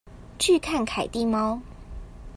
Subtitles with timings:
[0.39, 1.61] 拒看凱蒂貓